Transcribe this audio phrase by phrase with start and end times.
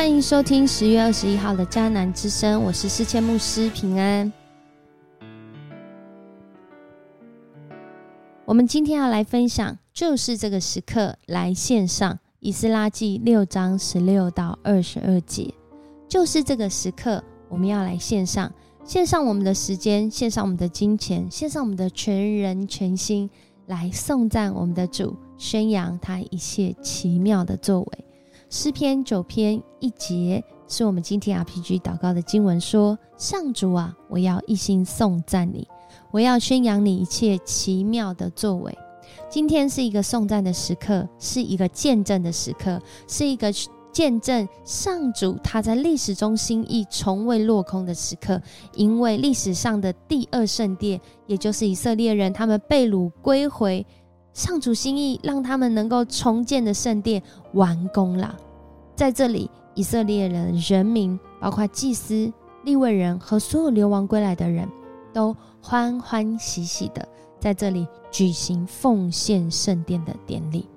[0.00, 4.32] 欢迎收听十月二十一号的迦南之声，我是世千牧师平安。
[8.46, 15.52] 我们今天要来分享，就是这个时刻来线上以斯拉记六章十六到二十二节，
[16.08, 18.50] 就是这个时刻，我们要来线上，
[18.82, 23.28] 献上我们的时间，献上我们的金钱，献上我们的全人全心，
[23.66, 28.04] 来颂赞我们的主，宣扬他一切奇妙的作为。
[28.52, 35.68] 诗篇九篇一节是我们今天 RPG 祷告的经文，说：“上主啊，我要一心颂赞你，
[36.10, 38.76] 我要宣扬你一切奇妙的作为。”
[39.30, 43.52] 今天是一个颂赞的时刻，是一个见证的时刻，是一个
[43.92, 48.42] 见证上主他在历史中心意从未落空的时刻。
[48.74, 53.86] 因为历史上的第二圣殿，也就是以色列人他们被掳归回。
[54.32, 57.20] 上主心意让他们能够重建的圣殿
[57.52, 58.38] 完工了，
[59.00, 62.30] 在这里，以色列人人民，包括祭司、
[62.64, 64.68] 立位人和所有流亡归来的人
[65.10, 70.68] 都欢欢喜喜的在这里举行奉献圣殿的典礼。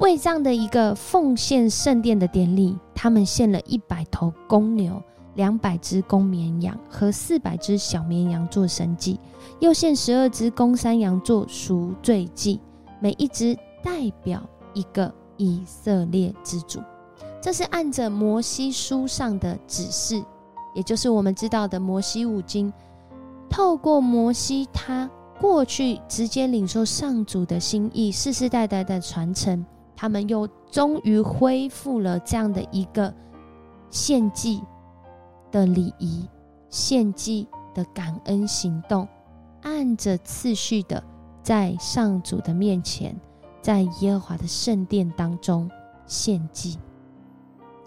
[0.00, 5.02] 为这样的一个奉献圣殿的典礼，他们献了一百头公牛。
[5.34, 9.18] 两百只公绵羊和四百只小绵羊做神祭，
[9.60, 12.60] 又献十二只公山羊做赎罪祭，
[13.00, 14.42] 每一只代表
[14.74, 16.80] 一个以色列之主。
[17.44, 20.24] 这是按着摩西书上的指示，
[20.72, 22.72] 也就是我们知道的摩西五经，
[23.50, 29.62] 透过摩西他过去直接领受上主的心意，世世代代的传承，
[29.94, 33.12] 他们又终于恢复了这样的一个
[33.90, 34.62] 献祭。
[35.52, 36.26] 的礼仪、
[36.70, 39.06] 献祭的感恩行动，
[39.62, 41.00] 按着次序的
[41.42, 43.14] 在上主的面前，
[43.60, 45.70] 在耶和华的圣殿当中
[46.06, 46.78] 献祭。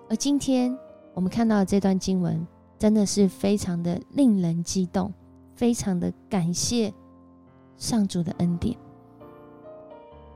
[0.09, 0.77] 而今天
[1.13, 2.45] 我们看到的这段经文，
[2.79, 5.13] 真的是非常的令人激动，
[5.53, 6.93] 非常的感谢
[7.75, 8.77] 上主的恩典。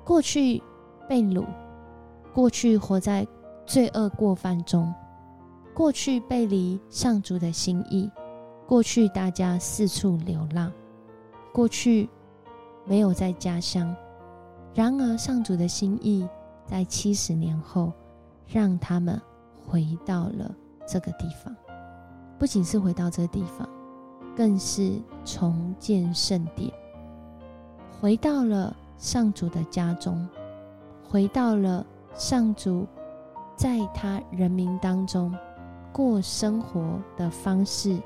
[0.04, 0.62] 过去
[1.08, 1.46] 被掳，
[2.34, 3.26] 过去活在
[3.66, 4.94] 罪恶过犯中。
[5.74, 8.12] 过去背离上主的心意，
[8.68, 10.70] 过去大家四处流浪，
[11.54, 12.10] 过去
[12.86, 13.96] 没有在家乡。
[14.74, 16.28] 然而上主的心意
[16.66, 17.94] 在七十年后，
[18.48, 19.20] 让他们
[19.72, 20.54] 回到了
[20.86, 21.56] 这个地方。
[22.38, 23.68] 不仅是回到这个地方，
[24.36, 26.70] 更是重建圣殿，
[28.02, 30.28] 回到了上主的家中，
[31.08, 32.86] 回到了上主
[33.56, 35.34] 在他人民当中。
[35.94, 37.98] 过生活的方式，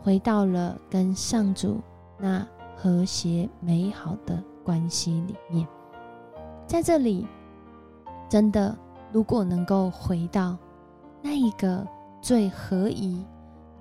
[0.00, 1.80] 回到了跟上主
[2.18, 5.66] 那和谐美好的关系里面。
[6.64, 7.26] 在这里，
[8.28, 8.78] 真的，
[9.12, 10.56] 如果能够回到
[11.20, 11.86] 那一个
[12.20, 13.24] 最合宜、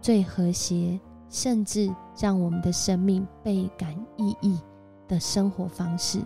[0.01, 0.99] 最和谐，
[1.29, 4.59] 甚至让我们的生命倍感意义
[5.07, 6.19] 的生活方式，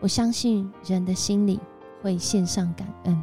[0.00, 1.58] 我相信人的心里
[2.02, 3.22] 会献上感恩。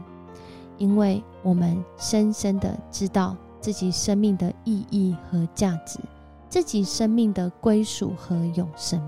[0.78, 6.00] 因为我们深深的知道自己生命的意义和价值，
[6.50, 9.00] 自己生命的归属和永生，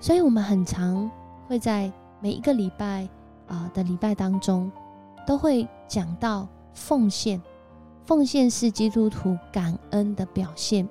[0.00, 1.10] 所以我们很常
[1.48, 3.06] 会在每一个礼拜
[3.46, 4.72] 啊的礼拜当中，
[5.26, 7.40] 都会讲到奉献。
[8.06, 10.88] 奉献是基督徒感恩的表现，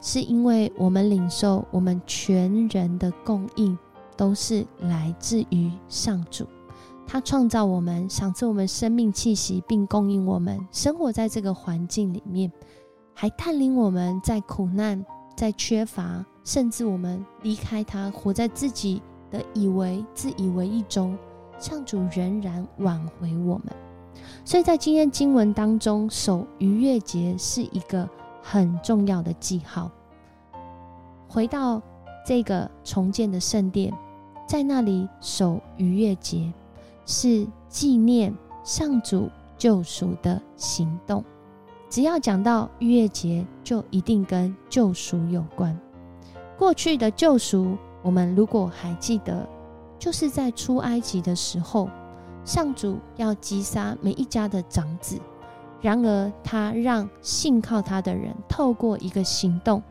[0.00, 3.78] 是因为我们领受我们全人的供应
[4.16, 6.46] 都是来自于上主。
[7.06, 12.52] 他创造我们，赏赐我们生命气息，并供应我们生活在这个环境里面，
[13.14, 15.04] 还带领我们在苦难、
[15.34, 21.18] 在缺乏，甚至我们离开他，活在自己的以为、自以为意中，
[21.60, 23.66] 上主仍然挽回我们。
[24.44, 28.08] 所以在今天经文当中，守逾越节是一个
[28.42, 29.88] 很重要的记号。
[31.28, 31.80] 回到
[32.26, 33.94] 这个重建的圣殿，
[34.48, 36.52] 在那里守逾越节。
[37.06, 38.32] 是纪念
[38.62, 41.24] 上主救赎的行动。
[41.88, 45.76] 只要讲到逾越节，就一定跟救赎有关。
[46.56, 49.44] 过去的救赎，我们如果还记得，
[50.00, 51.88] 就是在出埃及的时候，
[52.44, 55.20] 上主要击杀每一家的长子。
[55.82, 59.82] 然而，他让信靠他的人透过一个行动，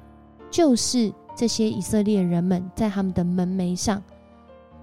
[0.52, 4.04] 就是这些以色列人们在他们的门楣上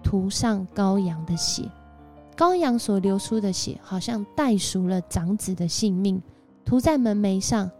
[0.03, 1.69] 涂上羔羊的血。
[2.37, 6.23] 羔羊所流出的血，好像代赎了长子的性命，
[6.65, 7.71] 涂在门楣上。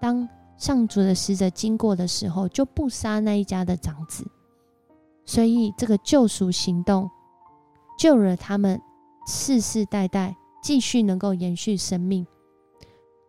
[0.00, 4.26] 当上主的使者经过的时候，就不杀那一家的长子。
[5.26, 7.10] 所以，这个救赎行动
[7.98, 8.80] 救了他们
[9.26, 12.26] 世世代代继续能够延续生命，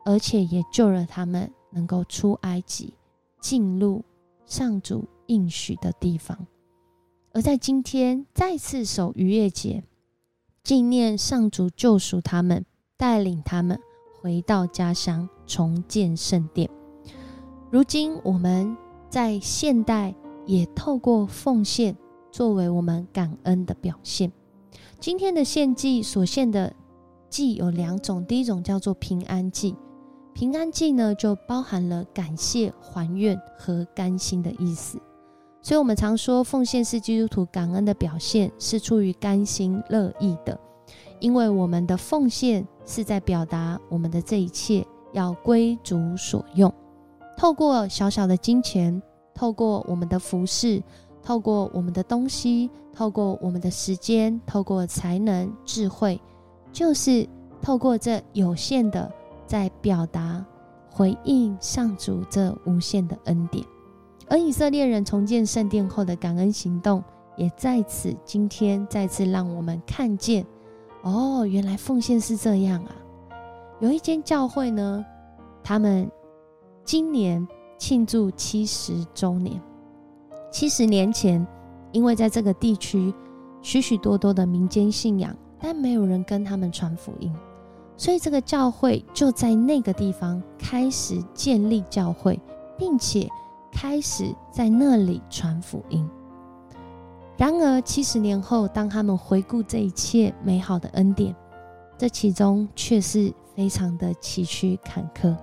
[0.05, 2.93] 而且也救了他们能够出埃及，
[3.41, 4.05] 进入
[4.45, 6.37] 上主应许的地方。
[7.33, 9.83] 而在今天再次守逾越节，
[10.63, 12.65] 纪念上主救赎他们，
[12.95, 13.79] 带领他们
[14.21, 16.69] 回到家乡，重建圣殿。
[17.69, 18.77] 如今我们
[19.09, 20.15] 在现代
[20.47, 21.95] 也透过奉献
[22.31, 24.31] 作为我们感恩的表现。
[24.99, 26.73] 今天的献祭所献的
[27.29, 29.75] 祭有两种，第一种叫做平安祭，
[30.33, 34.99] 平安祭呢就包含了感谢、还愿和甘心的意思。
[35.61, 40.57] 所以，我们常说奉献是基督徒感恩的表现，是出于甘心乐意的，
[41.19, 46.73] 因为我们的奉献是在表达我们的这一切要归主所用。
[47.35, 49.01] 透过小小的金钱，
[49.37, 50.81] 透过我们的服饰，
[51.21, 56.19] 透过我们的东西，透过我们的时间，透过才能、智慧，
[56.71, 57.29] 就是
[57.61, 59.11] 透过这有限的，
[59.45, 60.43] 在表达
[60.89, 63.63] 回应上主这无限的恩典。
[64.27, 67.03] 而以色列人重建圣殿后的感恩行动，
[67.35, 70.43] 也在此今天再次让我们看见：
[71.03, 72.91] 哦，原来奉献是这样啊！
[73.81, 75.05] 有一间教会呢，
[75.63, 76.09] 他们。
[76.83, 77.45] 今年
[77.77, 79.61] 庆祝七十周年。
[80.51, 81.45] 七十年前，
[81.91, 83.13] 因为在这个地区
[83.61, 87.33] 许许多多的民间信仰，但没有人跟他们传福音，
[87.95, 92.39] 所以这个教会就在那个地方开始建立教会，
[92.77, 93.29] 并且
[93.71, 96.09] 开始在那里传福音。
[97.37, 101.35] 然而，七十年后，当他们回顾这一切美好的恩典，
[101.95, 105.35] 这其中却是非常的崎岖坎坷。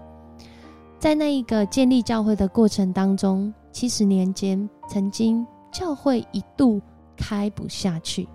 [1.05, 6.81] 在那一个建立教会的过程当中，七十年间，曾经教会一度
[7.15, 8.27] 开不下去，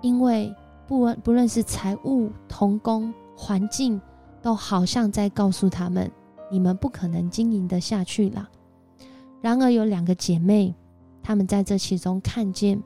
[0.00, 0.54] 因为
[0.86, 4.00] 不不论是财务、童工、环境，
[4.40, 6.08] 都好像在告诉他们：
[6.52, 8.48] 你们不可能经营的下去了。
[9.40, 10.72] 然而，有两个姐妹，
[11.20, 12.80] 她们在这其中看见，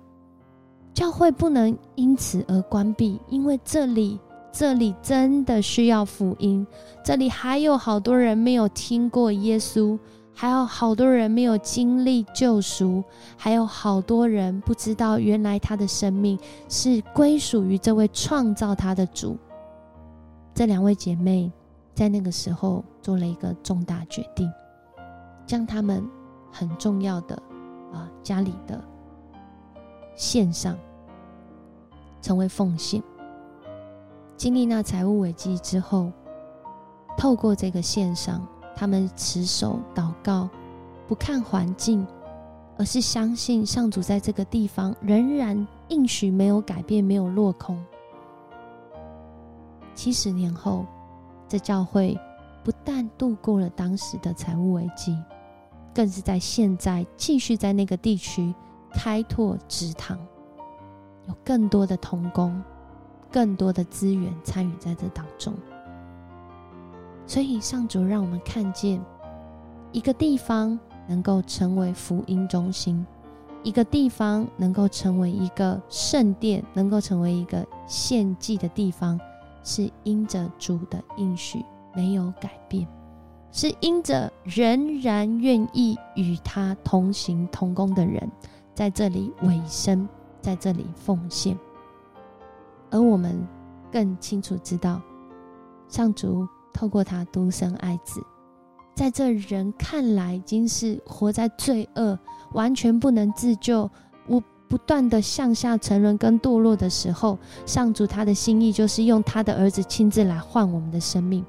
[0.95, 4.19] 教会不能因此而关闭，因为这里。
[4.53, 6.67] 这里真的需要福音，
[7.05, 9.99] 这里还有好多人没有听过耶稣，
[10.35, 13.03] 还有好多人没有经历救赎，
[13.37, 16.39] 还有好多人不知道原来他的生命
[16.69, 19.39] 是归属于这位创造他的主。
[20.53, 21.51] 这两位姐妹
[21.95, 24.51] 在那个时候做了一个重大决定，
[25.47, 26.05] 将他们
[26.51, 27.35] 很重要的
[27.93, 28.83] 啊家里的
[30.17, 30.77] 献上，
[32.21, 33.01] 成为奉献。
[34.41, 36.11] 经历那财务危机之后，
[37.15, 38.41] 透过这个线上，
[38.75, 40.49] 他们持守祷告，
[41.07, 42.07] 不看环境，
[42.79, 47.79] 而是相信上主在这个地方仍然应许没有改变，没有落空。
[49.95, 50.87] 七十年后，
[51.47, 52.19] 这教会
[52.65, 55.15] 不但度过了当时的财务危机，
[55.95, 58.55] 更是在现在继续在那个地区
[58.91, 60.19] 开拓职堂，
[61.29, 62.59] 有更多的童工。
[63.31, 65.55] 更多的资源参与在这当中，
[67.27, 69.01] 所以上主让我们看见
[69.93, 73.07] 一个地方能够成为福音中心，
[73.63, 79.19] 一个地方能够成为一个圣殿，能够成为一个献祭的地方，
[79.63, 81.65] 是因着主的应许
[81.95, 82.87] 没有改变，
[83.53, 88.31] 是因着仍然愿意与他同行同工的人
[88.75, 90.09] 在这里委身，
[90.41, 91.57] 在这里奉献。
[92.91, 93.47] 而我们
[93.91, 95.01] 更清楚知道，
[95.89, 98.21] 上主透过他独生爱子，
[98.95, 102.19] 在这人看来已经是活在罪恶、
[102.53, 103.91] 完全不能自救、
[104.27, 111.45] 我不断的向下沉沦跟堕落的时候，上主他的心意就是用他的儿子亲自来换我们的生命，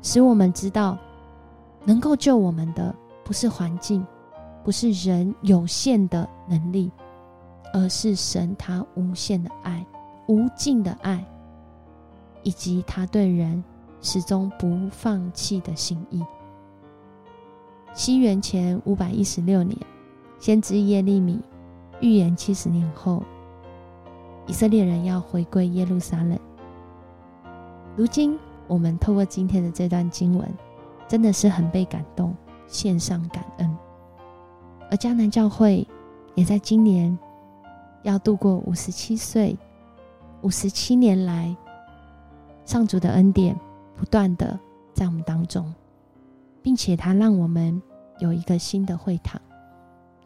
[0.00, 0.96] 使我们知道，
[1.84, 2.94] 能够救我们的
[3.24, 4.06] 不是环境，
[4.64, 6.90] 不是人有限的能力，
[7.74, 9.86] 而是神他无限的爱。
[10.28, 11.24] 无尽的爱，
[12.42, 13.64] 以及他对人
[14.02, 16.22] 始终不放弃的心意。
[17.94, 19.76] 西元前五百一十六年，
[20.38, 21.40] 先知耶利米
[22.00, 23.22] 预言七十年后，
[24.46, 26.38] 以色列人要回归耶路撒冷。
[27.96, 30.46] 如今，我们透过今天的这段经文，
[31.08, 33.76] 真的是很被感动，献上感恩。
[34.90, 35.88] 而迦南教会
[36.34, 37.18] 也在今年
[38.02, 39.56] 要度过五十七岁。
[40.42, 41.54] 五十七年来，
[42.64, 43.58] 上主的恩典
[43.96, 44.58] 不断的
[44.94, 45.74] 在我们当中，
[46.62, 47.82] 并且他让我们
[48.20, 49.40] 有一个新的会堂。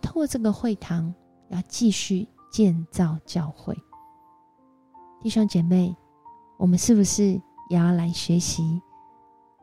[0.02, 1.14] 透过这个会堂，
[1.48, 3.76] 要继续建造教会。
[5.20, 5.96] 弟兄姐妹，
[6.58, 7.40] 我们是不是
[7.70, 8.82] 也要来学习，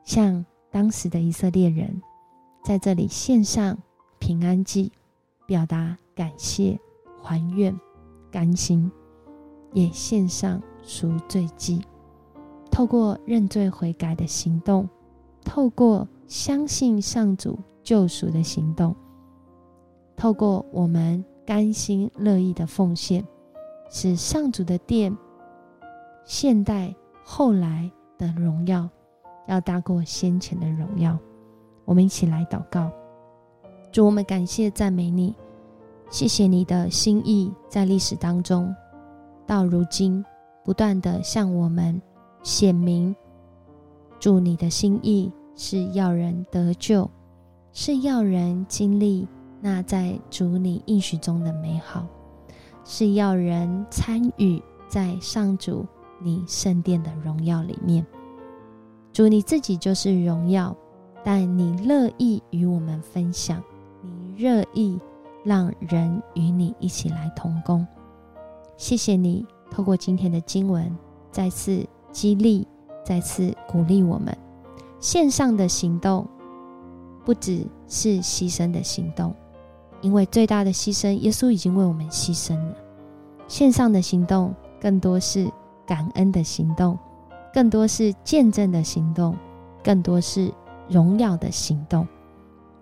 [0.04, 2.02] 像当时的以色列人，
[2.64, 3.78] 在这里献上
[4.18, 4.92] 平安祭，
[5.46, 6.80] 表达感谢、
[7.22, 7.78] 还愿、
[8.32, 8.90] 甘心，
[9.74, 11.82] 也献上赎罪祭，
[12.72, 14.88] 透过认罪悔改的行动，
[15.44, 18.96] 透过相信上主救赎的行动，
[20.16, 23.26] 透过我们甘心乐意的奉献。
[23.92, 25.18] 使上主的殿，
[26.24, 28.88] 现代后来的荣耀，
[29.48, 31.18] 要大过先前的荣耀。
[31.86, 32.92] 我们一起来祷告：
[33.92, 35.36] 主，我们感谢赞美你，
[36.12, 38.72] 谢谢你的心意在历史当中，
[39.50, 40.24] 到如今
[40.64, 42.00] 不断的向我们
[42.44, 43.16] 显明。
[44.20, 47.10] 主，你的心意是要人得救，
[47.74, 49.28] 是要人经历
[49.60, 52.06] 那在主你应许中的美好。
[52.86, 55.84] 是要人参与在上主
[56.22, 58.06] 你圣殿的荣耀里面。
[59.12, 60.78] 主你自己就是荣耀，
[61.24, 63.64] 但你乐意与我们分享，
[64.04, 65.00] 你乐意
[65.44, 67.84] 让人与你一起来同工。
[68.80, 70.90] 谢谢你透过今天的经文，
[71.34, 72.66] 再次激励，
[73.04, 74.36] 再次鼓励我们。
[75.02, 76.26] 线上的行动
[77.26, 79.36] 不只是牺牲的行动。
[80.00, 82.76] 因为最大的牺牲，耶稣已经为我们牺牲了。
[83.50, 85.52] 线上的行动更多是
[85.86, 86.98] 感恩的行动，
[87.54, 89.36] 更多是见证的行动，
[89.84, 90.50] 更多是
[90.88, 92.08] 荣耀的行动。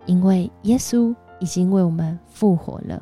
[0.05, 3.01] 因为耶稣已经为我们复活了，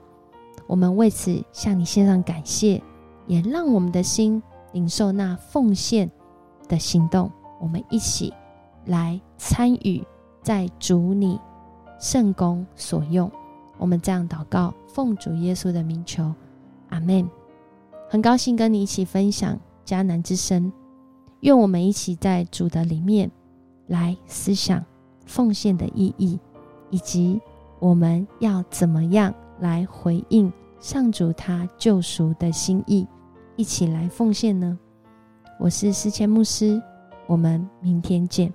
[0.67, 2.81] 我们为此向你献上感谢，
[3.27, 4.41] 也让我们的心
[4.71, 6.09] 领受那奉献
[6.67, 7.31] 的行动。
[7.59, 8.33] 我们一起
[8.85, 10.03] 来参与，
[10.41, 11.39] 在主你
[11.99, 13.31] 圣功所用。
[13.77, 16.33] 我们这样祷告，奉主耶稣的名求，
[16.89, 17.27] 阿门。
[18.09, 20.71] 很高兴跟你一起分享迦南之声，
[21.41, 23.29] 愿我们一起在主的里面
[23.87, 24.83] 来思想
[25.25, 26.39] 奉献的意义，
[26.89, 27.41] 以及
[27.79, 33.07] 我们要怎么样来回应上主他救赎的心意，
[33.55, 34.77] 一起来奉献呢？
[35.59, 36.81] 我是思谦牧师，
[37.27, 38.53] 我们明天见。